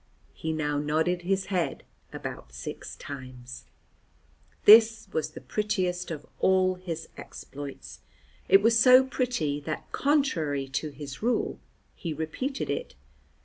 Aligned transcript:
He 0.33 0.51
now 0.51 0.79
nodded 0.79 1.21
his 1.21 1.45
head 1.53 1.83
about 2.11 2.53
six 2.55 2.95
times. 2.95 3.65
This 4.65 5.07
was 5.13 5.29
the 5.29 5.41
prettiest 5.41 6.09
of 6.09 6.25
all 6.39 6.73
his 6.73 7.07
exploits. 7.17 7.99
It 8.49 8.63
was 8.63 8.79
so 8.79 9.03
pretty 9.05 9.59
that, 9.59 9.91
contrary 9.91 10.67
to 10.69 10.89
his 10.89 11.21
rule, 11.21 11.59
he 11.93 12.15
repeated 12.15 12.67
it. 12.71 12.95